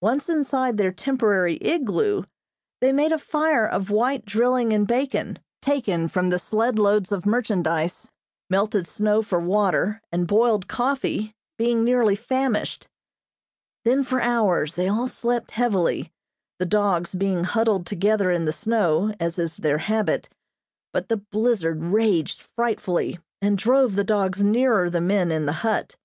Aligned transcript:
Once 0.00 0.28
inside 0.28 0.76
their 0.76 0.92
temporary 0.92 1.58
igloo, 1.60 2.22
they 2.80 2.92
made 2.92 3.10
a 3.10 3.18
fire 3.18 3.66
of 3.66 3.90
white 3.90 4.24
drilling 4.24 4.72
and 4.72 4.86
bacon, 4.86 5.40
taken 5.60 6.06
from 6.06 6.30
the 6.30 6.38
sled 6.38 6.78
loads 6.78 7.10
of 7.10 7.26
merchandise; 7.26 8.12
melted 8.48 8.86
snow 8.86 9.22
for 9.22 9.40
water, 9.40 10.00
and 10.12 10.28
boiled 10.28 10.68
coffee, 10.68 11.34
being 11.58 11.82
nearly 11.82 12.14
famished. 12.14 12.86
Then 13.84 14.04
for 14.04 14.20
hours 14.20 14.74
they 14.74 14.86
all 14.86 15.08
slept 15.08 15.50
heavily, 15.50 16.12
the 16.60 16.64
dogs 16.66 17.12
being 17.12 17.42
huddled 17.42 17.86
together 17.88 18.30
in 18.30 18.44
the 18.44 18.52
snow, 18.52 19.12
as 19.18 19.36
is 19.36 19.56
their 19.56 19.78
habit, 19.78 20.28
but 20.92 21.08
the 21.08 21.16
blizzard 21.16 21.82
raged 21.82 22.40
frightfully, 22.40 23.18
and 23.42 23.58
drove 23.58 23.96
the 23.96 24.04
dogs 24.04 24.44
nearer 24.44 24.88
the 24.88 25.00
men 25.00 25.32
in 25.32 25.44
the 25.44 25.52
hut. 25.66 25.96